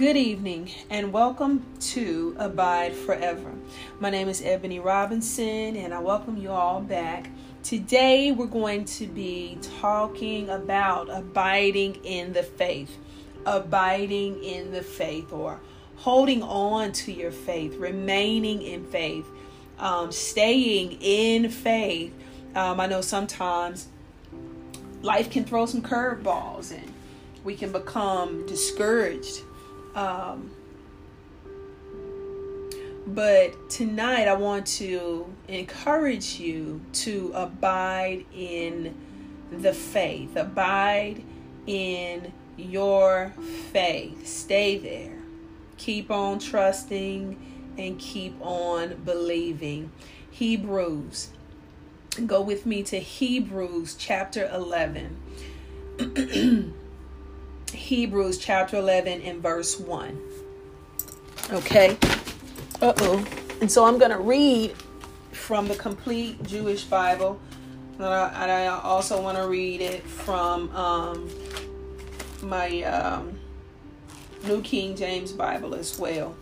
[0.00, 3.52] Good evening and welcome to Abide Forever.
[3.98, 7.28] My name is Ebony Robinson and I welcome you all back.
[7.62, 12.96] Today we're going to be talking about abiding in the faith.
[13.44, 15.60] Abiding in the faith or
[15.96, 19.26] holding on to your faith, remaining in faith,
[19.78, 22.14] um, staying in faith.
[22.54, 23.88] Um, I know sometimes
[25.02, 26.90] life can throw some curveballs and
[27.44, 29.42] we can become discouraged
[29.94, 30.50] um,
[33.06, 38.94] but tonight, I want to encourage you to abide in
[39.50, 41.24] the faith, abide
[41.66, 43.32] in your
[43.72, 44.26] faith.
[44.26, 45.16] Stay there.
[45.76, 49.90] Keep on trusting and keep on believing.
[50.30, 51.30] Hebrews.
[52.26, 55.16] Go with me to Hebrews chapter 11.
[57.72, 60.18] Hebrews chapter 11 and verse 1.
[61.52, 61.96] Okay.
[62.80, 63.26] Uh oh.
[63.60, 64.74] And so I'm going to read
[65.32, 67.40] from the complete Jewish Bible.
[67.98, 71.28] And I, also want to read it from um,
[72.42, 73.38] my um,
[74.44, 76.34] New King James Bible as well.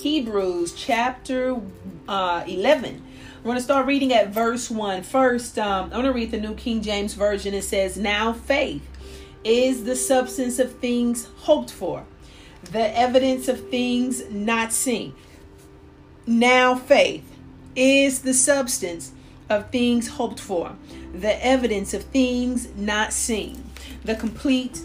[0.00, 1.60] Hebrews chapter
[2.08, 3.02] uh, 11
[3.40, 5.02] we're going to start reading at verse 1.
[5.02, 7.54] First, um, I'm going to read the New King James Version.
[7.54, 8.86] It says, Now faith
[9.44, 12.04] is the substance of things hoped for,
[12.70, 15.14] the evidence of things not seen.
[16.26, 17.24] Now faith
[17.74, 19.12] is the substance
[19.48, 20.76] of things hoped for,
[21.14, 23.64] the evidence of things not seen.
[24.04, 24.82] The complete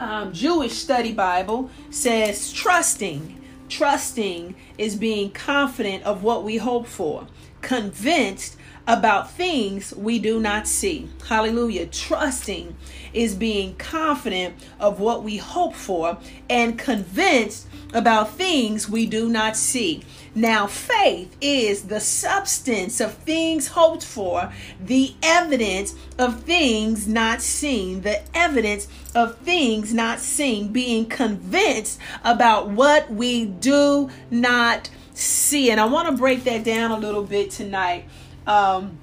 [0.00, 3.36] um, Jewish study Bible says, trusting.
[3.70, 7.26] Trusting is being confident of what we hope for
[7.62, 11.08] convinced about things we do not see.
[11.28, 11.86] Hallelujah.
[11.86, 12.76] Trusting
[13.12, 16.18] is being confident of what we hope for
[16.48, 20.02] and convinced about things we do not see.
[20.34, 28.02] Now, faith is the substance of things hoped for, the evidence of things not seen,
[28.02, 35.70] the evidence of things not seen, being convinced about what we do not see.
[35.70, 38.04] And I want to break that down a little bit tonight.
[38.46, 38.98] Um,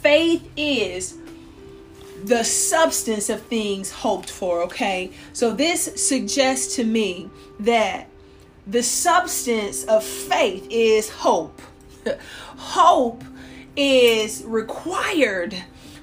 [0.00, 1.16] faith is
[2.24, 5.12] the substance of things hoped for, okay?
[5.32, 8.08] So this suggests to me that
[8.66, 11.60] the substance of faith is hope.
[12.56, 13.22] hope
[13.76, 15.54] is required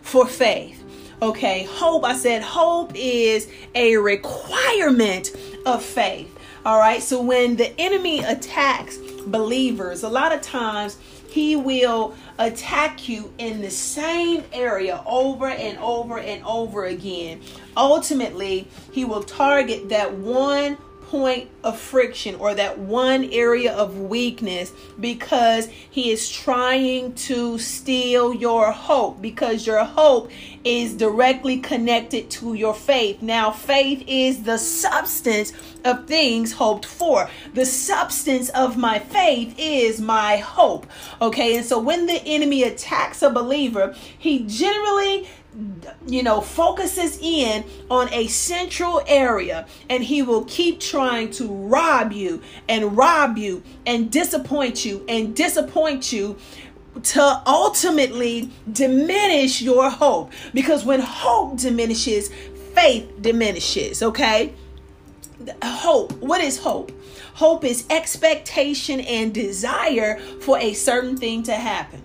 [0.01, 0.84] for faith.
[1.21, 5.31] Okay, hope, I said hope is a requirement
[5.65, 6.37] of faith.
[6.65, 10.97] All right, so when the enemy attacks believers, a lot of times
[11.29, 17.41] he will attack you in the same area over and over and over again.
[17.77, 20.77] Ultimately, he will target that one
[21.09, 28.33] point of friction or that one area of weakness because he is trying to steal
[28.33, 30.31] your hope because your hope
[30.63, 33.21] is directly connected to your faith.
[33.21, 37.29] Now, faith is the substance of things hoped for.
[37.53, 40.87] The substance of my faith is my hope.
[41.21, 45.27] Okay, and so when the enemy attacks a believer, he generally
[46.05, 52.11] you know, focuses in on a central area and he will keep trying to rob
[52.11, 56.37] you and rob you and disappoint you and disappoint you
[57.03, 60.31] to ultimately diminish your hope.
[60.53, 62.29] Because when hope diminishes,
[62.73, 64.53] faith diminishes, okay?
[65.63, 66.13] Hope.
[66.13, 66.91] What is hope?
[67.35, 72.01] Hope is expectation and desire for a certain thing to happen.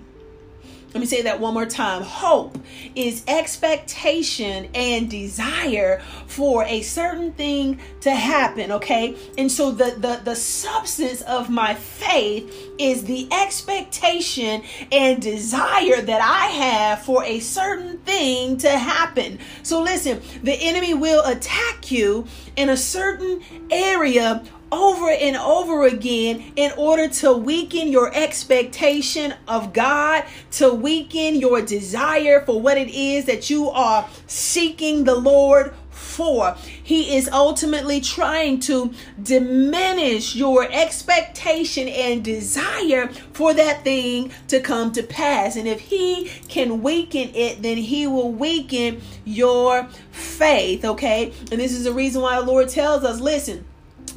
[0.93, 2.03] Let me say that one more time.
[2.03, 2.59] Hope
[2.97, 9.15] is expectation and desire for a certain thing to happen, okay?
[9.39, 16.21] And so the the the substance of my faith is the expectation and desire that
[16.21, 19.39] I have for a certain thing to happen.
[19.63, 22.27] So listen, the enemy will attack you
[22.57, 29.73] in a certain area over and over again in order to weaken your expectation of
[29.73, 35.75] God, to weaken your desire for what it is that you are seeking the Lord
[35.91, 36.57] for.
[36.83, 44.93] He is ultimately trying to diminish your expectation and desire for that thing to come
[44.93, 45.57] to pass.
[45.57, 51.33] And if he can weaken it, then he will weaken your faith, okay?
[51.51, 53.65] And this is the reason why the Lord tells us listen,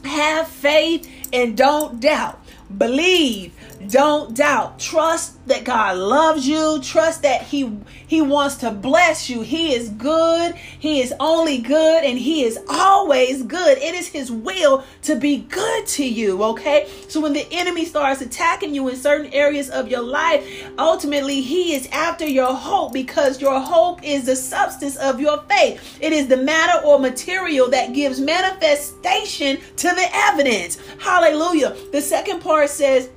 [0.04, 2.40] have faith and don't doubt.
[2.78, 3.54] Believe,
[3.90, 4.80] don't doubt.
[4.80, 6.80] Trust that God loves you.
[6.82, 7.78] Trust that He
[8.08, 9.42] He wants to bless you.
[9.42, 10.56] He is good.
[10.56, 13.78] He is only good and He is always good.
[13.78, 16.44] It is His will to be good to you.
[16.44, 16.90] Okay?
[17.10, 21.74] So when the enemy starts attacking you in certain areas of your life, ultimately He
[21.74, 25.98] is after your hope because your hope is the substance of your faith.
[26.02, 30.78] It is the matter or material that gives manifestation to the evidence.
[31.00, 31.76] Hallelujah.
[31.92, 33.10] The second part says,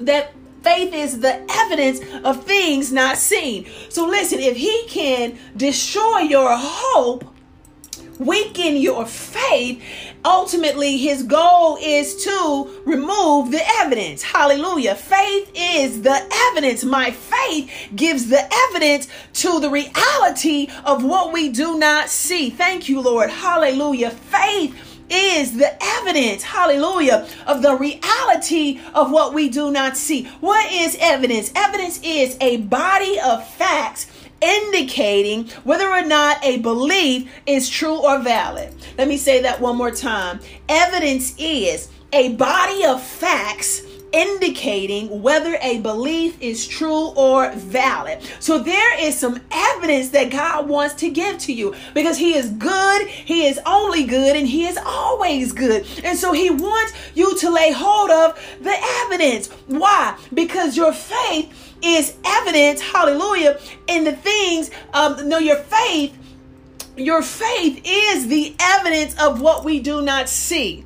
[0.00, 3.66] that faith is the evidence of things not seen.
[3.88, 7.24] So listen, if he can destroy your hope,
[8.18, 9.82] weaken your faith,
[10.24, 14.22] ultimately his goal is to remove the evidence.
[14.22, 14.94] Hallelujah.
[14.94, 16.84] Faith is the evidence.
[16.84, 22.50] My faith gives the evidence to the reality of what we do not see.
[22.50, 23.30] Thank you, Lord.
[23.30, 24.10] Hallelujah.
[24.10, 30.24] Faith is the evidence, hallelujah, of the reality of what we do not see.
[30.40, 31.52] What is evidence?
[31.54, 34.06] Evidence is a body of facts
[34.40, 38.74] indicating whether or not a belief is true or valid.
[38.96, 40.40] Let me say that one more time.
[40.68, 43.82] Evidence is a body of facts
[44.12, 48.20] indicating whether a belief is true or valid.
[48.40, 52.50] So there is some evidence that God wants to give to you because He is
[52.50, 55.86] good, He is only good, and He is always good.
[56.04, 59.48] And so He wants you to lay hold of the evidence.
[59.66, 60.18] Why?
[60.32, 66.16] Because your faith is evidence, hallelujah, in the things, um, no, your faith.
[66.96, 70.84] Your faith is the evidence of what we do not see.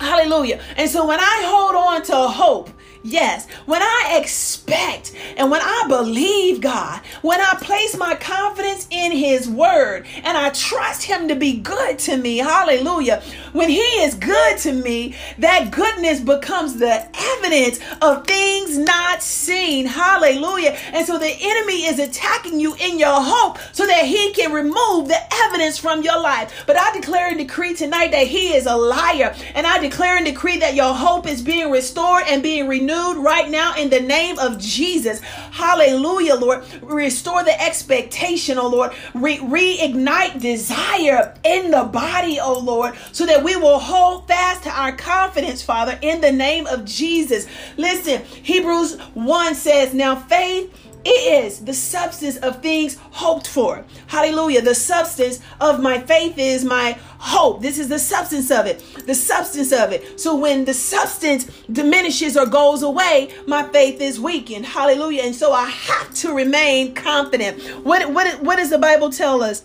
[0.00, 0.60] Hallelujah.
[0.76, 2.70] And so when I hold on to hope,
[3.04, 9.12] Yes, when I expect and when I believe God, when I place my confidence in
[9.12, 13.22] His Word and I trust Him to be good to me, hallelujah.
[13.52, 19.86] When He is good to me, that goodness becomes the evidence of things not seen,
[19.86, 20.76] hallelujah.
[20.92, 25.08] And so the enemy is attacking you in your hope so that He can remove
[25.08, 26.64] the evidence from your life.
[26.66, 30.26] But I declare and decree tonight that He is a liar, and I declare and
[30.26, 34.38] decree that your hope is being restored and being renewed right now in the name
[34.38, 35.20] of Jesus.
[35.20, 36.64] Hallelujah, Lord.
[36.82, 38.87] Restore the expectation, oh Lord.
[39.14, 44.70] Re- reignite desire in the body, oh Lord, so that we will hold fast to
[44.70, 47.46] our confidence, Father, in the name of Jesus.
[47.76, 53.82] Listen, Hebrews 1 says, Now faith it is the substance of things hoped for.
[54.08, 54.60] Hallelujah.
[54.60, 57.62] The substance of my faith is my hope.
[57.62, 58.84] This is the substance of it.
[59.06, 60.20] The substance of it.
[60.20, 64.66] So when the substance diminishes or goes away, my faith is weakened.
[64.66, 65.22] Hallelujah.
[65.22, 67.58] And so I have to remain confident.
[67.84, 69.64] What what what does the Bible tell us?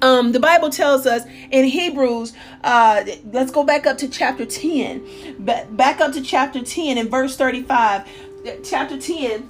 [0.00, 2.32] Um, the Bible tells us in Hebrews,
[2.64, 5.36] uh, let's go back up to chapter 10.
[5.76, 8.08] Back up to chapter 10 and verse 35.
[8.64, 9.48] Chapter 10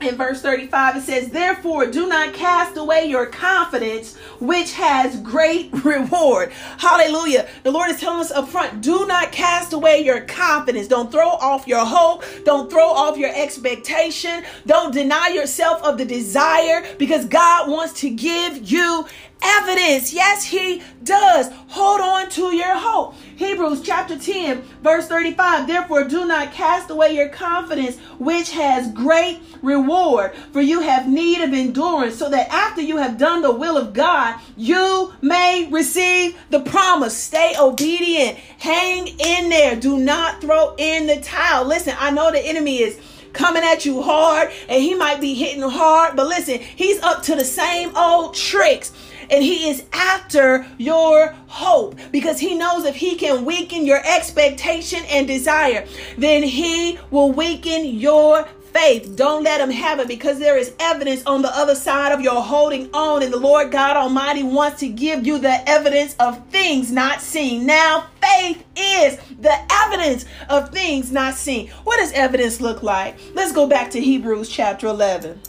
[0.00, 5.70] in verse 35 it says therefore do not cast away your confidence which has great
[5.84, 6.50] reward.
[6.78, 7.48] Hallelujah.
[7.64, 10.88] The lord is telling us up front do not cast away your confidence.
[10.88, 12.24] Don't throw off your hope.
[12.44, 14.42] Don't throw off your expectation.
[14.66, 19.06] Don't deny yourself of the desire because god wants to give you
[19.42, 20.12] evidence.
[20.12, 21.50] Yes, he does.
[21.68, 23.14] Hold on to your hope.
[23.36, 25.66] Hebrews chapter 10, verse 35.
[25.66, 31.40] Therefore, do not cast away your confidence, which has great reward, for you have need
[31.40, 36.38] of endurance, so that after you have done the will of God, you may receive
[36.50, 37.16] the promise.
[37.16, 38.36] Stay obedient.
[38.58, 39.76] Hang in there.
[39.76, 41.66] Do not throw in the towel.
[41.66, 42.98] Listen, I know the enemy is
[43.32, 47.36] coming at you hard and he might be hitting hard, but listen, he's up to
[47.36, 48.92] the same old tricks
[49.30, 55.02] and he is after your hope because he knows if he can weaken your expectation
[55.08, 55.86] and desire,
[56.18, 59.16] then he will weaken your faith.
[59.16, 62.42] Don't let him have it because there is evidence on the other side of your
[62.42, 66.92] holding on, and the Lord God Almighty wants to give you the evidence of things
[66.92, 67.66] not seen.
[67.66, 71.68] Now, faith is the evidence of things not seen.
[71.84, 73.18] What does evidence look like?
[73.34, 75.40] Let's go back to Hebrews chapter 11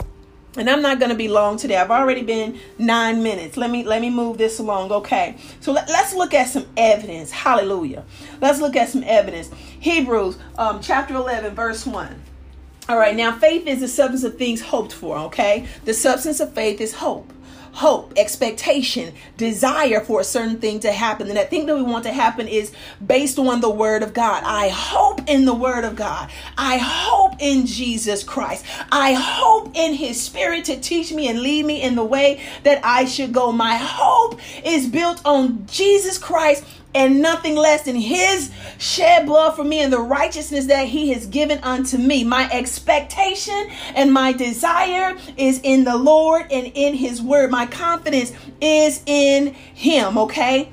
[0.57, 1.77] and i'm not going to be long today.
[1.77, 3.57] I've already been nine minutes.
[3.57, 5.37] Let me let me move this along okay?
[5.59, 7.31] So let, us look at some evidence.
[7.31, 8.03] Hallelujah.
[8.39, 9.49] Let's look at some evidence.
[9.79, 12.21] Hebrews um, chapter 11 verse 1
[12.89, 15.67] all right now faith is the substance of things hoped for okay?
[15.85, 17.31] The substance of faith is hope.
[17.73, 21.29] Hope, expectation, desire for a certain thing to happen.
[21.29, 22.73] And that thing that we want to happen is
[23.05, 24.43] based on the word of God.
[24.43, 26.29] I hope in the word of God.
[26.57, 28.65] I hope in Jesus Christ.
[28.91, 32.79] I hope in his spirit to teach me and lead me in the way that
[32.83, 33.51] I should go.
[33.51, 39.63] My hope is built on Jesus Christ and nothing less than his shed blood for
[39.63, 42.23] me and the righteousness that he has given unto me.
[42.23, 47.51] My expectation and my desire is in the Lord and in his word.
[47.51, 50.69] My confidence is in him, okay?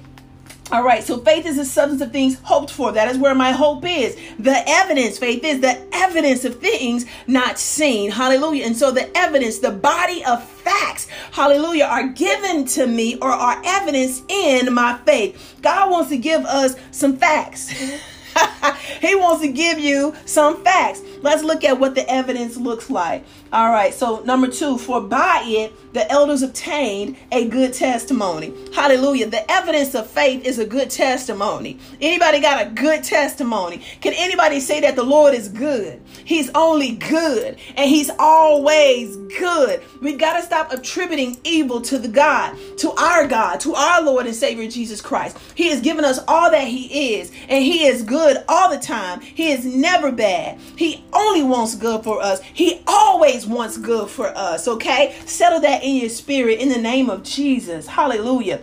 [0.70, 2.92] All right, so faith is the substance of things hoped for.
[2.92, 4.18] That is where my hope is.
[4.38, 8.10] The evidence, faith is the evidence of things not seen.
[8.10, 8.66] Hallelujah.
[8.66, 13.62] And so the evidence, the body of facts, hallelujah, are given to me or are
[13.64, 15.56] evidence in my faith.
[15.62, 17.68] God wants to give us some facts.
[19.00, 21.00] he wants to give you some facts.
[21.22, 23.24] Let's look at what the evidence looks like.
[23.52, 28.52] All right, so number two, for by it the elders obtained a good testimony.
[28.74, 29.28] Hallelujah.
[29.28, 31.78] The evidence of faith is a good testimony.
[32.00, 33.82] Anybody got a good testimony?
[34.00, 36.00] Can anybody say that the Lord is good?
[36.24, 39.82] He's only good and he's always good.
[40.02, 44.26] We've got to stop attributing evil to the God, to our God, to our Lord
[44.26, 45.38] and Savior Jesus Christ.
[45.54, 49.20] He has given us all that he is and he is good all the time.
[49.20, 50.60] He is never bad.
[50.76, 52.40] He only wants good for us.
[52.42, 55.16] He always wants good for us, okay?
[55.26, 57.86] Settle that in your spirit in the name of Jesus.
[57.86, 58.60] Hallelujah.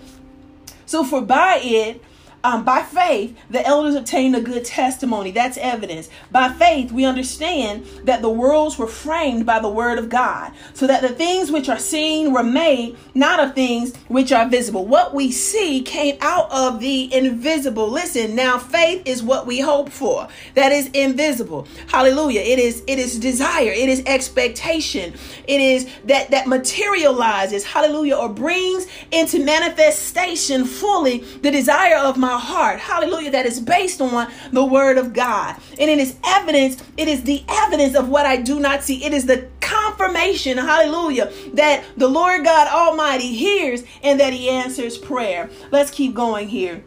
[0.85, 2.01] So, for by it,
[2.45, 5.31] um, by faith, the elders obtained a good testimony.
[5.31, 6.09] That's evidence.
[6.31, 10.85] By faith, we understand that the worlds were framed by the word of God, so
[10.85, 14.85] that the things which are seen were made not of things which are visible.
[14.85, 17.89] What we see came out of the invisible.
[17.89, 20.27] Listen, now faith is what we hope for.
[20.53, 21.67] That is invisible.
[21.87, 22.41] Hallelujah.
[22.41, 25.15] It is it is desire, it is expectation.
[25.47, 32.34] It is that that materializes, hallelujah, or brings into manifestation fully the desire of my
[32.37, 32.79] heart.
[32.79, 33.31] Hallelujah.
[33.31, 35.55] That is based on the word of God.
[35.79, 39.03] And it is evidence, it is the evidence of what I do not see.
[39.03, 44.97] It is the confirmation, hallelujah, that the Lord God Almighty hears and that he answers
[44.97, 45.49] prayer.
[45.71, 46.83] Let's keep going here.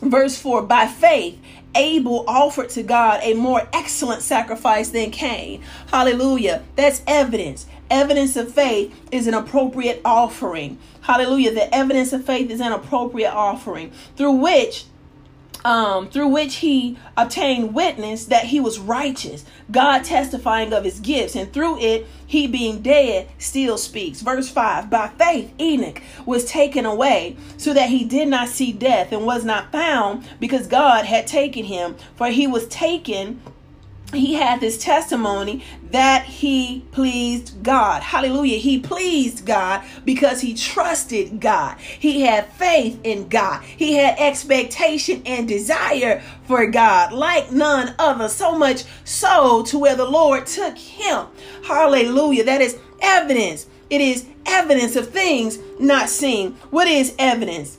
[0.00, 1.38] Verse 4 By faith,
[1.74, 5.62] Abel offered to God a more excellent sacrifice than Cain.
[5.90, 6.62] Hallelujah.
[6.76, 7.66] That's evidence.
[7.92, 10.78] Evidence of faith is an appropriate offering.
[11.02, 11.52] Hallelujah.
[11.52, 14.86] The evidence of faith is an appropriate offering through which
[15.62, 21.36] um, through which he obtained witness that he was righteous, God testifying of his gifts,
[21.36, 24.22] and through it, he being dead still speaks.
[24.22, 29.12] Verse 5 By faith, Enoch was taken away so that he did not see death
[29.12, 33.42] and was not found because God had taken him, for he was taken
[34.14, 38.02] he had this testimony that he pleased God.
[38.02, 38.58] Hallelujah.
[38.58, 41.78] He pleased God because he trusted God.
[41.78, 43.62] He had faith in God.
[43.62, 48.28] He had expectation and desire for God like none other.
[48.28, 51.26] So much so to where the Lord took him.
[51.64, 52.44] Hallelujah.
[52.44, 53.66] That is evidence.
[53.90, 56.52] It is evidence of things not seen.
[56.70, 57.78] What is evidence?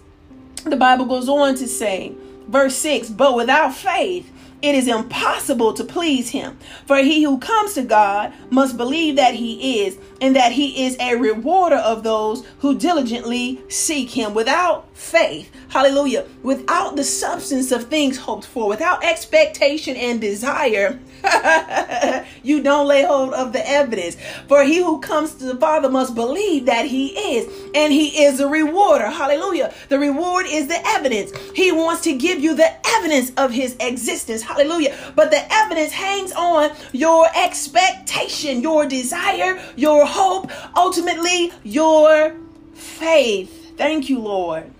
[0.64, 2.14] The Bible goes on to say,
[2.48, 4.32] verse 6 But without faith,
[4.64, 6.58] it is impossible to please him.
[6.86, 10.96] For he who comes to God must believe that he is, and that he is
[11.02, 14.34] a rewarder of those who diligently seek him.
[14.34, 20.98] Without faith, hallelujah, without the substance of things hoped for, without expectation and desire,
[22.44, 24.18] you don't lay hold of the evidence.
[24.48, 28.40] For he who comes to the Father must believe that he is, and he is
[28.40, 29.10] a rewarder.
[29.10, 29.74] Hallelujah.
[29.90, 31.32] The reward is the evidence.
[31.56, 34.42] He wants to give you the evidence of his existence.
[34.42, 34.96] Hallelujah.
[35.16, 42.36] But the evidence hangs on your expectation, your desire, your hope, ultimately your
[42.74, 43.78] faith.
[43.78, 44.72] Thank you, Lord.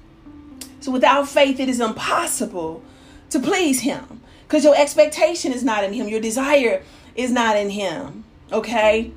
[0.82, 2.84] So without faith, it is impossible
[3.30, 4.22] to please him
[4.54, 6.84] because your expectation is not in him, your desire
[7.16, 8.24] is not in him.
[8.52, 9.12] Okay?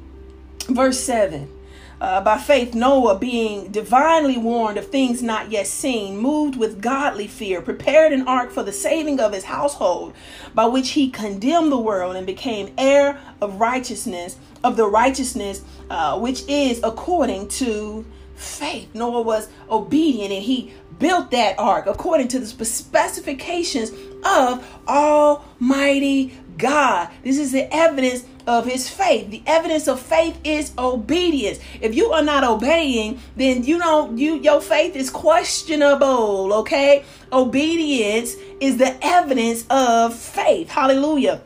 [0.67, 1.53] Verse 7.
[2.01, 7.27] Uh, by faith, Noah, being divinely warned of things not yet seen, moved with godly
[7.27, 10.15] fear, prepared an ark for the saving of his household,
[10.55, 16.19] by which he condemned the world and became heir of righteousness, of the righteousness uh,
[16.19, 18.89] which is according to faith.
[18.95, 23.91] Noah was obedient and he built that ark according to the specifications
[24.27, 27.11] of Almighty God.
[27.23, 29.31] This is the evidence of his faith.
[29.31, 31.59] The evidence of faith is obedience.
[31.81, 37.05] If you are not obeying, then you don't you your faith is questionable, okay?
[37.33, 40.69] Obedience is the evidence of faith.
[40.69, 41.43] Hallelujah.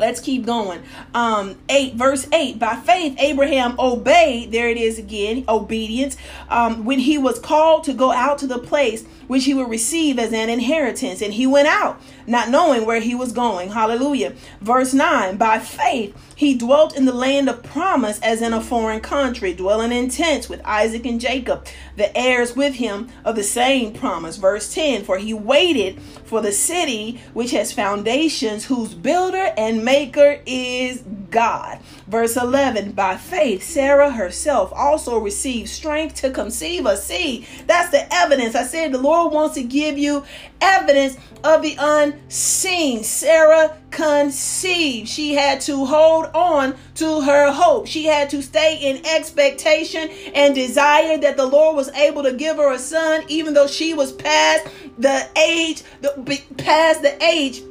[0.00, 0.82] Let's keep going.
[1.14, 2.58] Um, 8, verse 8.
[2.58, 6.16] By faith, Abraham obeyed, there it is again, obedience,
[6.48, 10.18] um, when he was called to go out to the place which he would receive
[10.18, 11.22] as an inheritance.
[11.22, 13.70] And he went out, not knowing where he was going.
[13.70, 14.34] Hallelujah.
[14.60, 19.02] Verse 9 By faith, he dwelt in the land of promise as in a foreign
[19.02, 21.66] country, dwelling in tents with Isaac and Jacob,
[21.96, 24.38] the heirs with him of the same promise.
[24.38, 30.40] Verse 10 For he waited for the city which has foundations, whose builder and maker
[30.46, 31.78] is God.
[32.10, 37.46] Verse 11 By faith, Sarah herself also received strength to conceive a seed.
[37.68, 38.56] That's the evidence.
[38.56, 40.24] I said the Lord wants to give you
[40.60, 43.04] evidence of the unseen.
[43.04, 45.08] Sarah conceived.
[45.08, 47.86] She had to hold on to her hope.
[47.86, 52.56] She had to stay in expectation and desire that the Lord was able to give
[52.56, 54.66] her a son, even though she was past
[54.98, 57.62] the age, the, past the age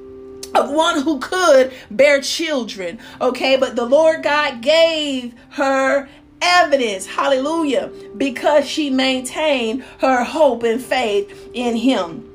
[0.55, 2.99] of one who could bear children.
[3.21, 6.09] Okay, but the Lord God gave her
[6.41, 12.29] evidence, hallelujah, because she maintained her hope and faith in Him.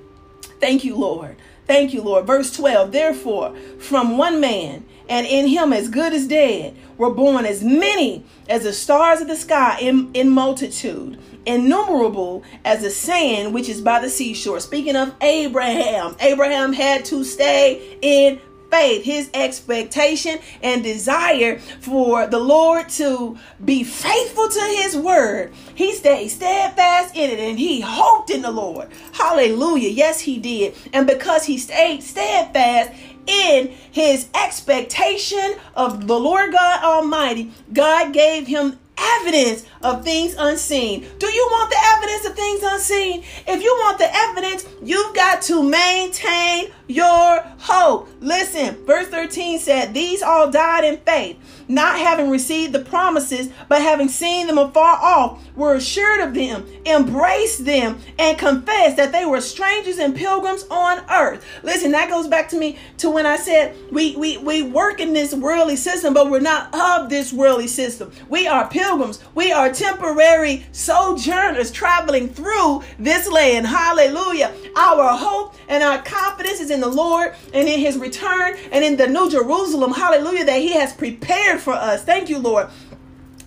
[0.61, 1.37] Thank you, Lord.
[1.67, 2.27] Thank you, Lord.
[2.27, 7.45] Verse 12 Therefore, from one man, and in him as good as dead, were born
[7.45, 13.53] as many as the stars of the sky in, in multitude, innumerable as the sand
[13.53, 14.61] which is by the seashore.
[14.61, 22.41] Speaking of Abraham, Abraham had to stay in faith, his expectation and desire for the
[22.41, 25.53] Lord to be faithful to his word.
[25.77, 28.89] He stayed steadfast in it and he hoped in the Lord.
[29.13, 29.91] Hallelujah.
[29.91, 30.75] Yes, he did.
[30.93, 32.91] And because he stayed steadfast,
[33.27, 41.07] in his expectation of the Lord God Almighty, God gave him evidence of things unseen.
[41.19, 43.25] Do you want the evidence of things unseen?
[43.47, 48.09] If you want the evidence, you've got to maintain your hope.
[48.21, 51.39] Listen, verse 13 said, These all died in faith,
[51.69, 56.67] not having received the promises, but having seen them afar off, were assured of them,
[56.85, 61.45] embraced them, and confessed that they were strangers and pilgrims on earth.
[61.63, 65.13] Listen, that goes back to me to when I said we we we work in
[65.13, 68.13] this worldly system, but we're not of this worldly system.
[68.29, 69.23] We are pilgrims.
[69.35, 73.67] We are temporary sojourners traveling through this land.
[73.67, 74.53] Hallelujah.
[74.77, 78.97] Our hope and our confidence is in the Lord and in his return and in
[78.97, 79.93] the new Jerusalem.
[79.93, 80.45] Hallelujah.
[80.45, 82.05] That he has prepared for us.
[82.05, 82.69] Thank you, Lord.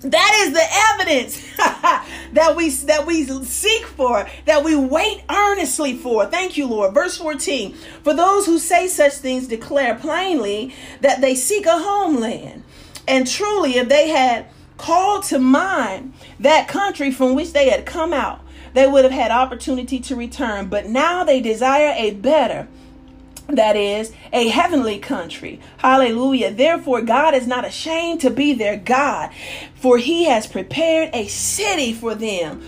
[0.02, 1.56] That is the evidence
[2.34, 6.26] that we that we seek for, that we wait earnestly for.
[6.28, 6.94] Thank you, Lord.
[6.94, 7.74] Verse 14.
[8.04, 12.63] For those who say such things declare plainly that they seek a homeland.
[13.08, 18.13] And truly, if they had called to mind that country from which they had come
[18.13, 18.42] out,
[18.74, 20.68] they would have had opportunity to return.
[20.68, 22.68] But now they desire a better,
[23.50, 25.60] that is, a heavenly country.
[25.78, 26.52] Hallelujah.
[26.52, 29.32] Therefore, God is not ashamed to be their God,
[29.76, 32.62] for he has prepared a city for them.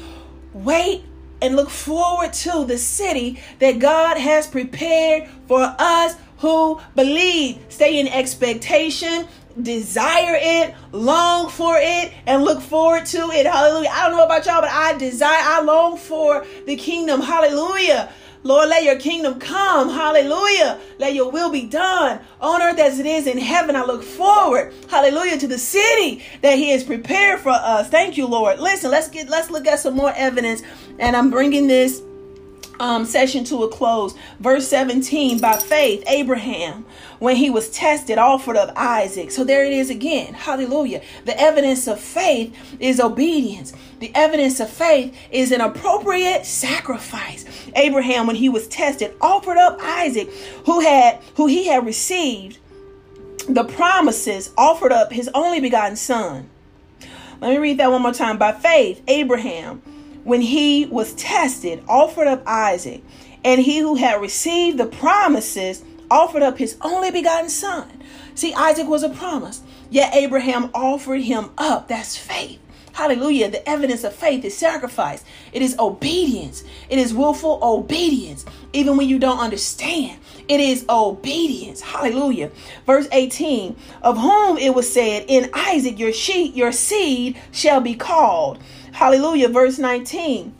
[0.54, 1.04] Wait
[1.42, 7.60] and look forward to the city that God has prepared for us who believe.
[7.70, 9.28] Stay in expectation
[9.62, 13.46] desire it, long for it, and look forward to it.
[13.46, 13.90] Hallelujah.
[13.92, 17.22] I don't know about y'all, but I desire, I long for the kingdom.
[17.22, 18.12] Hallelujah.
[18.44, 19.90] Lord, let your kingdom come.
[19.90, 20.80] Hallelujah.
[20.98, 23.76] Let your will be done on earth as it is in heaven.
[23.76, 27.90] I look forward, hallelujah, to the city that he has prepared for us.
[27.90, 28.60] Thank you, Lord.
[28.60, 30.62] Listen, let's get let's look at some more evidence.
[31.00, 32.02] And I'm bringing this
[32.80, 34.16] um, session to a close.
[34.40, 36.86] Verse 17 By faith, Abraham,
[37.20, 39.32] when he was tested, offered up Isaac.
[39.32, 40.34] So there it is again.
[40.34, 41.02] Hallelujah.
[41.26, 43.74] The evidence of faith is obedience.
[44.00, 47.46] The evidence of faith is an appropriate sacrifice.
[47.76, 50.30] Abraham, when he was tested, offered up Isaac,
[50.66, 52.60] who had who he had received
[53.48, 56.50] the promises, offered up his only begotten son.
[57.42, 58.38] Let me read that one more time.
[58.38, 59.82] By faith, Abraham
[60.24, 63.04] when he was tested, offered up Isaac,
[63.44, 67.90] and he who had received the promises offered up his only begotten son.
[68.36, 71.88] See, Isaac was a promise, yet Abraham offered him up.
[71.88, 72.60] That's faith.
[72.94, 73.50] Hallelujah.
[73.50, 75.24] The evidence of faith is sacrifice.
[75.54, 76.66] It is obedience.
[76.90, 80.20] It is willful obedience, even when you don't understand.
[80.50, 81.80] It is obedience.
[81.80, 82.52] Hallelujah.
[82.86, 87.96] Verse 18, of whom it was said, In Isaac your sheep, your seed shall be
[87.96, 88.60] called.
[88.92, 89.50] Hallelujah.
[89.50, 90.56] Verse 19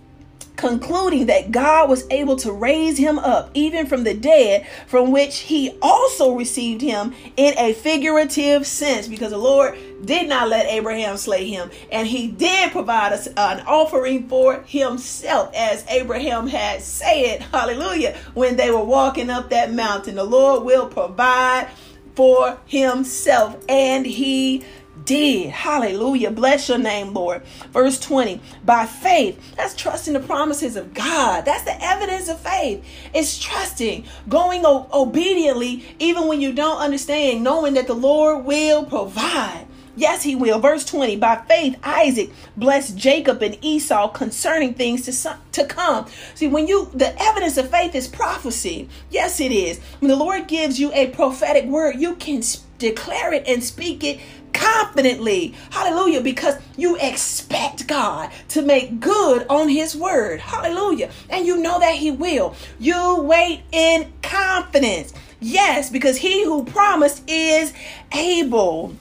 [0.60, 5.40] concluding that God was able to raise him up even from the dead, from which
[5.40, 11.16] he also received him in a figurative sense, because the Lord did not let Abraham
[11.16, 17.42] slay him, and he did provide us an offering for himself, as Abraham had said,
[17.42, 20.16] hallelujah, when they were walking up that mountain.
[20.16, 21.70] The Lord will provide
[22.16, 24.66] for himself, and he
[25.10, 25.50] did.
[25.50, 26.30] Hallelujah.
[26.30, 27.44] Bless your name, Lord.
[27.74, 28.40] Verse 20.
[28.64, 31.46] By faith, that's trusting the promises of God.
[31.46, 32.86] That's the evidence of faith.
[33.12, 38.86] It's trusting, going o- obediently, even when you don't understand, knowing that the Lord will
[38.86, 39.66] provide.
[39.96, 40.60] Yes, he will.
[40.60, 46.06] Verse 20 By faith, Isaac blessed Jacob and Esau concerning things to, to come.
[46.36, 48.88] See, when you, the evidence of faith is prophecy.
[49.10, 49.80] Yes, it is.
[50.02, 52.44] When the Lord gives you a prophetic word, you can
[52.80, 54.20] declare it and speak it
[54.54, 55.56] confidently.
[55.72, 56.22] Hallelujah.
[56.22, 60.40] Because you expect God to make good on his word.
[60.40, 61.12] Hallelujah.
[61.30, 62.56] And you know that he will.
[62.80, 65.14] You wait in confidence.
[65.40, 67.74] Yes, because he who promised is
[68.14, 68.96] able.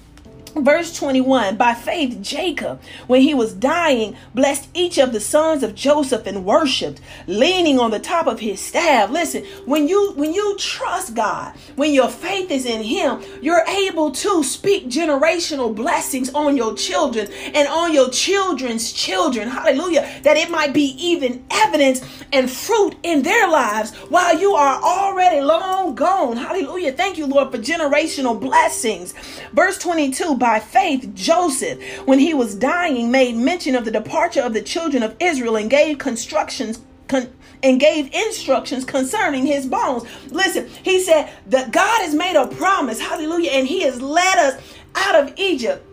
[0.55, 5.75] Verse 21 By faith, Jacob, when he was dying, blessed each of the sons of
[5.75, 9.11] Joseph and worshiped, leaning on the top of his staff.
[9.11, 14.11] Listen, when you when you trust God, when your faith is in him, you're able
[14.11, 19.49] to speak generational blessings on your children and on your children's children.
[19.49, 20.09] Hallelujah.
[20.23, 22.01] That it might be even evidence
[22.33, 26.37] and fruit in their lives while you are already long gone.
[26.37, 26.93] Hallelujah.
[26.93, 29.13] Thank you, Lord, for generational blessings.
[29.53, 34.55] Verse 22 by faith, Joseph, when he was dying, made mention of the departure of
[34.55, 36.81] the children of Israel and gave constructions.
[37.09, 40.05] Con- and gave instructions concerning his bones.
[40.31, 44.63] Listen, he said that God has made a promise, hallelujah, and he has led us
[44.95, 45.85] out of Egypt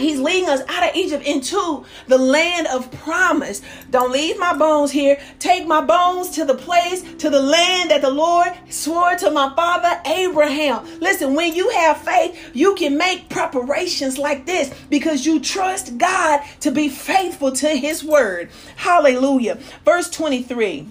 [0.00, 3.62] He's leading us out of Egypt into the land of promise.
[3.90, 5.20] Don't leave my bones here.
[5.38, 9.54] Take my bones to the place, to the land that the Lord swore to my
[9.54, 10.86] father Abraham.
[11.00, 16.40] Listen, when you have faith, you can make preparations like this because you trust God
[16.60, 18.50] to be faithful to his word.
[18.76, 19.58] Hallelujah.
[19.84, 20.88] Verse 23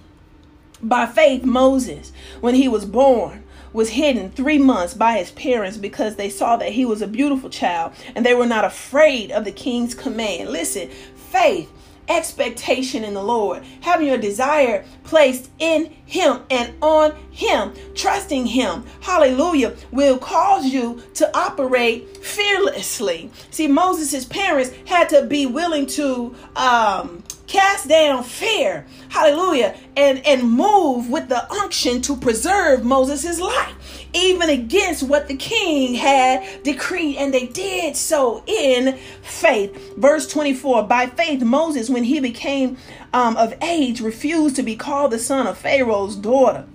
[0.82, 3.44] By faith, Moses, when he was born,
[3.74, 7.50] was hidden three months by his parents because they saw that he was a beautiful
[7.50, 10.50] child and they were not afraid of the king's command.
[10.50, 11.72] Listen, faith
[12.10, 18.84] expectation in the Lord, having your desire placed in Him and on Him, trusting Him,
[19.02, 23.32] hallelujah, will cause you to operate fearlessly.
[23.52, 30.44] See, Moses' parents had to be willing to um, cast down fear hallelujah and and
[30.50, 33.76] move with the unction to preserve moses' life
[34.14, 39.96] even against what the king had decreed and they did so in faith.
[39.98, 42.78] Verse 24 by faith moses when he became
[43.14, 46.66] um, of age refused to be called the son of pharaoh's daughter.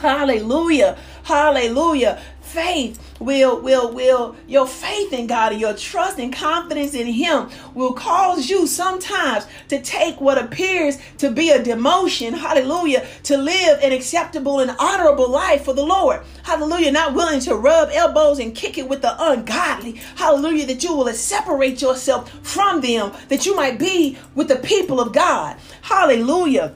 [0.00, 6.94] Hallelujah hallelujah faith will will will your faith in God and your trust and confidence
[6.94, 13.06] in him will cause you sometimes to take what appears to be a demotion hallelujah
[13.22, 16.22] to live an acceptable and honorable life for the Lord.
[16.42, 16.92] Hallelujah.
[16.92, 19.92] Not willing to rub elbows and kick it with the ungodly.
[20.16, 20.66] Hallelujah.
[20.66, 25.12] That you will separate yourself from them that you might be with the people of
[25.12, 25.56] God.
[25.82, 26.74] Hallelujah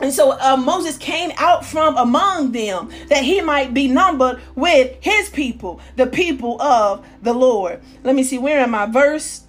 [0.00, 4.96] and so uh, Moses came out from among them that he might be numbered with
[5.00, 7.80] his people, the people of the Lord.
[8.02, 8.86] Let me see, where am I?
[8.86, 9.44] Verse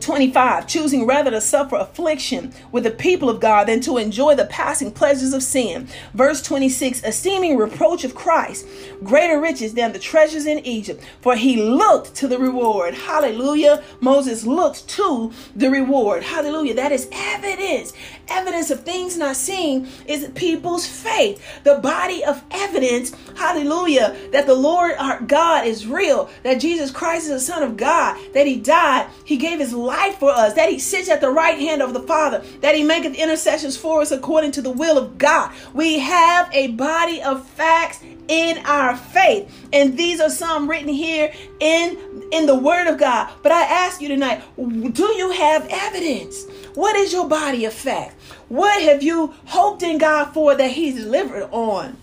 [0.00, 4.46] 25 choosing rather to suffer affliction with the people of God than to enjoy the
[4.46, 5.86] passing pleasures of sin.
[6.12, 8.66] Verse 26 esteeming reproach of Christ
[9.04, 12.94] greater riches than the treasures in Egypt, for he looked to the reward.
[12.94, 13.84] Hallelujah.
[14.00, 16.24] Moses looked to the reward.
[16.24, 16.74] Hallelujah.
[16.74, 17.92] That is evidence.
[18.28, 21.44] Evidence of things not seen is people's faith.
[21.64, 27.24] The body of evidence, hallelujah, that the Lord our God is real, that Jesus Christ
[27.24, 30.68] is the Son of God, that he died, he gave his life for us, that
[30.68, 34.10] he sits at the right hand of the Father, that he maketh intercessions for us
[34.10, 35.52] according to the will of God.
[35.72, 39.68] We have a body of facts in our faith.
[39.72, 43.32] And these are some written here in in the word of God.
[43.42, 46.44] But I ask you tonight, do you have evidence?
[46.74, 48.15] What is your body of fact?
[48.48, 51.96] What have you hoped in God for that he's delivered on?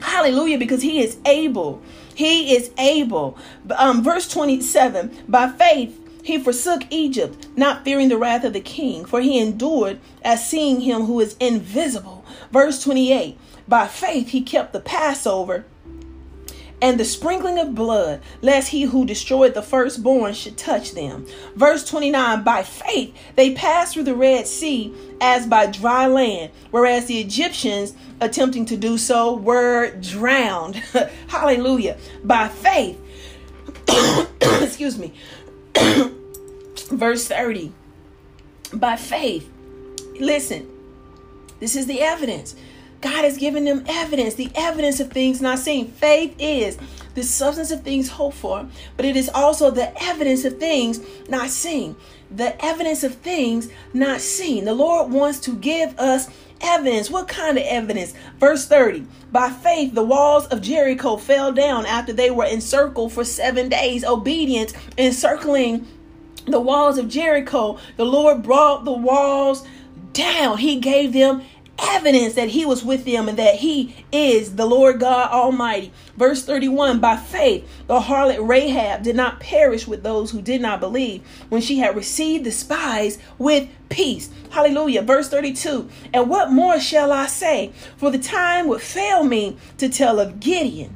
[0.00, 1.82] Hallelujah because he is able.
[2.14, 3.36] He is able.
[3.76, 9.04] Um verse 27, by faith he forsook Egypt, not fearing the wrath of the king,
[9.04, 12.24] for he endured as seeing him who is invisible.
[12.50, 13.36] Verse 28
[13.68, 15.66] By faith he kept the Passover
[16.80, 21.26] and the sprinkling of blood, lest he who destroyed the firstborn should touch them.
[21.54, 27.06] Verse 29 By faith they passed through the Red Sea as by dry land, whereas
[27.06, 30.76] the Egyptians, attempting to do so, were drowned.
[31.28, 31.96] Hallelujah.
[32.22, 33.00] By faith,
[34.62, 35.12] excuse me,
[36.90, 37.72] verse 30
[38.72, 39.48] by faith
[40.20, 40.68] listen
[41.60, 42.54] this is the evidence
[43.04, 45.88] God has given them evidence, the evidence of things not seen.
[45.88, 46.78] Faith is
[47.14, 51.50] the substance of things hoped for, but it is also the evidence of things not
[51.50, 51.96] seen.
[52.30, 54.64] The evidence of things not seen.
[54.64, 56.30] The Lord wants to give us
[56.62, 57.10] evidence.
[57.10, 58.14] What kind of evidence?
[58.40, 63.22] Verse 30 By faith, the walls of Jericho fell down after they were encircled for
[63.22, 64.02] seven days.
[64.02, 65.86] Obedience encircling
[66.46, 67.78] the walls of Jericho.
[67.98, 69.66] The Lord brought the walls
[70.14, 70.56] down.
[70.56, 71.42] He gave them
[71.78, 75.92] evidence that he was with them and that he is the Lord God Almighty.
[76.16, 80.80] Verse 31 By faith, the harlot Rahab did not perish with those who did not
[80.80, 84.30] believe when she had received the spies with peace.
[84.50, 85.02] Hallelujah.
[85.02, 87.72] Verse 32 And what more shall I say?
[87.96, 90.94] For the time would fail me to tell of Gideon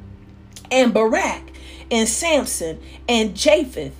[0.71, 1.43] and Barak
[1.91, 3.95] and Samson and Japheth,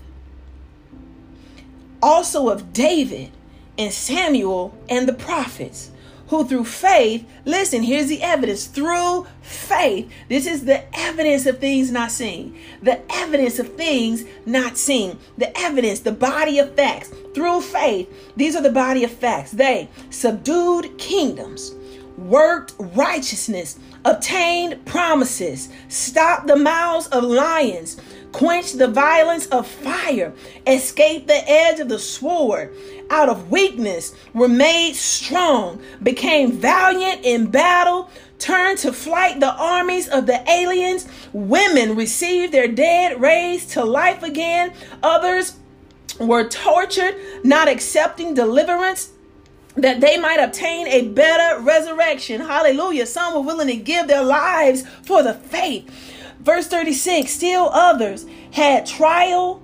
[2.02, 3.32] also of David
[3.78, 5.92] and Samuel and the prophets
[6.30, 10.12] who through faith, listen, here's the evidence through faith.
[10.30, 15.58] This is the evidence of things not seen, the evidence of things not seen, the
[15.60, 17.12] evidence, the body of facts.
[17.34, 19.52] Through faith, these are the body of facts.
[19.52, 21.74] They subdued kingdoms,
[22.18, 28.00] worked righteousness, obtained promises, stopped the mouths of lions,
[28.32, 30.34] quenched the violence of fire,
[30.68, 32.74] escaped the edge of the sword
[33.10, 40.08] out of weakness were made strong, became valiant in battle, turned to flight the armies
[40.08, 41.08] of the aliens.
[41.34, 44.74] Women received their dead raised to life again.
[45.04, 45.58] Others
[46.20, 49.12] were tortured, not accepting deliverance
[49.76, 52.42] that they might obtain a better resurrection.
[52.42, 53.06] Hallelujah.
[53.06, 55.90] Some were willing to give their lives for the faith.
[56.40, 59.62] Verse 36 Still others had trial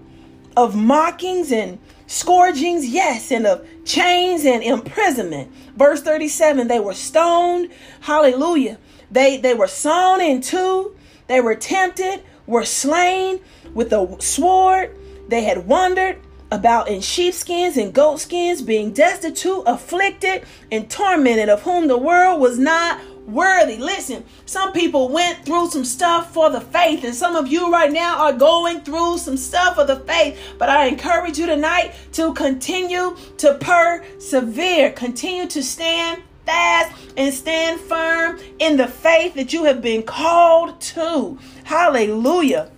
[0.55, 5.51] of mockings and scourgings, yes, and of chains and imprisonment.
[5.75, 7.69] Verse 37, they were stoned.
[8.01, 8.77] Hallelujah.
[9.11, 10.95] They they were sawn in two.
[11.27, 13.39] They were tempted, were slain
[13.73, 14.95] with a sword.
[15.27, 21.87] They had wandered about in sheepskins and goatskins, being destitute, afflicted, and tormented, of whom
[21.87, 23.77] the world was not worthy.
[23.77, 27.91] Listen, some people went through some stuff for the faith, and some of you right
[27.91, 30.39] now are going through some stuff for the faith.
[30.57, 37.81] But I encourage you tonight to continue to persevere, continue to stand fast and stand
[37.81, 41.37] firm in the faith that you have been called to.
[41.63, 42.71] Hallelujah.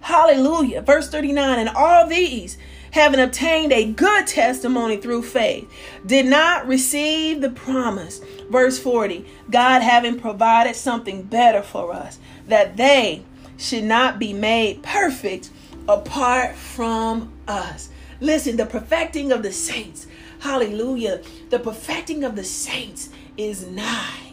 [0.00, 0.80] Hallelujah.
[0.82, 2.56] Verse 39 And all these
[2.92, 5.70] having obtained a good testimony through faith,
[6.04, 8.20] did not receive the promise.
[8.50, 13.24] Verse 40 God having provided something better for us, that they
[13.56, 15.50] should not be made perfect
[15.88, 17.90] apart from us.
[18.20, 20.06] Listen, the perfecting of the saints,
[20.40, 24.32] hallelujah, the perfecting of the saints is nigh.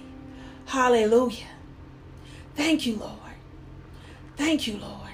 [0.65, 1.47] Hallelujah.
[2.55, 3.13] Thank you, Lord.
[4.35, 5.11] Thank you, Lord.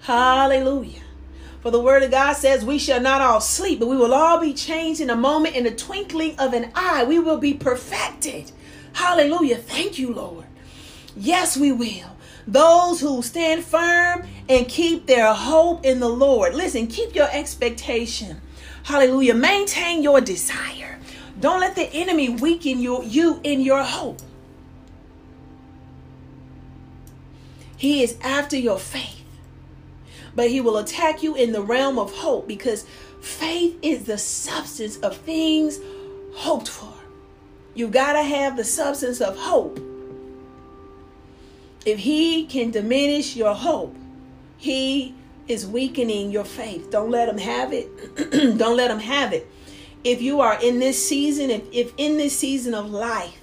[0.00, 1.02] Hallelujah.
[1.60, 4.40] For the word of God says, We shall not all sleep, but we will all
[4.40, 7.04] be changed in a moment, in the twinkling of an eye.
[7.04, 8.52] We will be perfected.
[8.94, 9.56] Hallelujah.
[9.56, 10.46] Thank you, Lord.
[11.16, 12.16] Yes, we will.
[12.46, 16.54] Those who stand firm and keep their hope in the Lord.
[16.54, 18.40] Listen, keep your expectation.
[18.84, 19.34] Hallelujah.
[19.34, 20.98] Maintain your desire.
[21.38, 24.20] Don't let the enemy weaken you, you in your hope.
[27.76, 29.19] He is after your faith
[30.34, 32.86] but he will attack you in the realm of hope because
[33.20, 35.78] faith is the substance of things
[36.34, 36.92] hoped for.
[37.74, 39.80] You got to have the substance of hope.
[41.86, 43.96] If he can diminish your hope,
[44.58, 45.14] he
[45.48, 46.90] is weakening your faith.
[46.90, 47.88] Don't let him have it.
[48.58, 49.50] Don't let him have it.
[50.04, 53.38] If you are in this season, if, if in this season of life,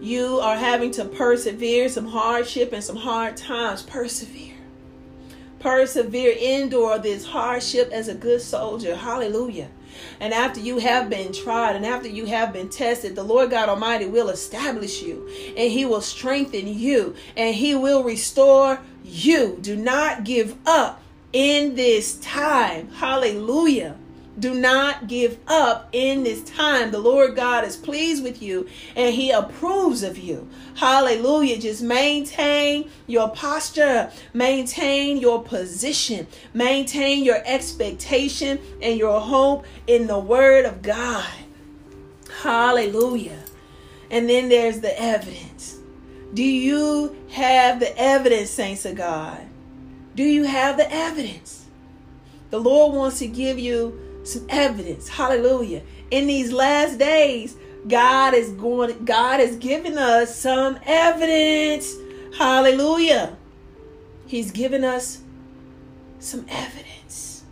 [0.00, 4.49] you are having to persevere some hardship and some hard times, persevere
[5.60, 8.96] persevere, endure this hardship as a good soldier.
[8.96, 9.68] Hallelujah.
[10.18, 13.68] And after you have been tried and after you have been tested, the Lord God
[13.68, 19.58] Almighty will establish you and He will strengthen you and He will restore you.
[19.60, 22.88] Do not give up in this time.
[22.92, 23.96] Hallelujah.
[24.40, 26.90] Do not give up in this time.
[26.90, 30.48] The Lord God is pleased with you and He approves of you.
[30.76, 31.58] Hallelujah.
[31.58, 40.18] Just maintain your posture, maintain your position, maintain your expectation and your hope in the
[40.18, 41.28] Word of God.
[42.42, 43.44] Hallelujah.
[44.10, 45.76] And then there's the evidence.
[46.32, 49.46] Do you have the evidence, saints of God?
[50.14, 51.66] Do you have the evidence?
[52.48, 55.08] The Lord wants to give you some evidence.
[55.08, 55.82] Hallelujah.
[56.10, 57.56] In these last days,
[57.88, 61.94] God is going God is giving us some evidence.
[62.36, 63.36] Hallelujah.
[64.26, 65.22] He's given us
[66.18, 67.42] some evidence.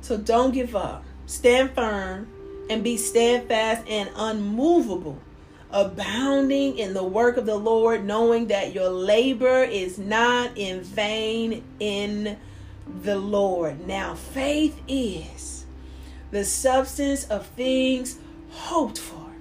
[0.00, 1.04] So don't give up.
[1.26, 2.28] Stand firm
[2.68, 5.18] and be steadfast and unmovable,
[5.70, 11.62] abounding in the work of the Lord, knowing that your labor is not in vain
[11.78, 12.36] in
[13.02, 13.86] the Lord.
[13.86, 15.64] Now, faith is
[16.30, 18.18] the substance of things
[18.50, 19.32] hoped for,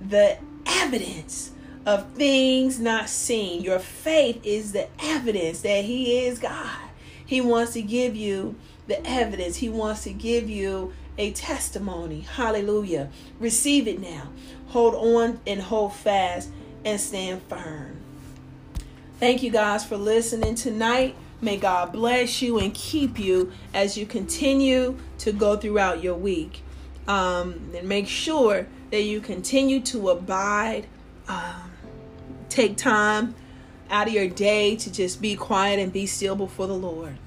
[0.00, 1.52] the evidence
[1.86, 3.62] of things not seen.
[3.62, 6.78] Your faith is the evidence that He is God.
[7.24, 12.20] He wants to give you the evidence, He wants to give you a testimony.
[12.20, 13.10] Hallelujah.
[13.38, 14.28] Receive it now.
[14.68, 16.50] Hold on and hold fast
[16.84, 18.00] and stand firm.
[19.20, 21.14] Thank you guys for listening tonight.
[21.44, 26.62] May God bless you and keep you as you continue to go throughout your week.
[27.06, 30.86] Um, and make sure that you continue to abide.
[31.28, 31.72] Um,
[32.48, 33.34] take time
[33.90, 37.18] out of your day to just be quiet and be still before the Lord.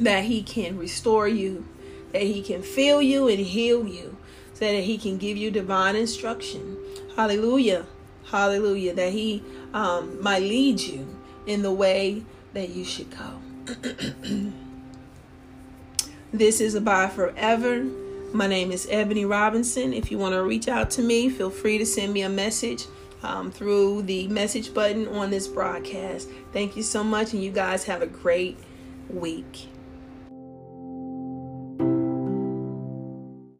[0.00, 1.68] That He can restore you,
[2.10, 4.16] that He can fill you and heal you,
[4.54, 6.76] so that He can give you divine instruction.
[7.14, 7.86] Hallelujah.
[8.24, 8.92] Hallelujah.
[8.92, 11.16] That He um, might lead you
[11.46, 13.40] in the way that you should go.
[16.32, 17.84] this is Abide Forever.
[18.32, 19.92] My name is Ebony Robinson.
[19.92, 22.84] If you want to reach out to me, feel free to send me a message
[23.22, 26.28] um, through the message button on this broadcast.
[26.52, 28.58] Thank you so much, and you guys have a great
[29.08, 29.68] week.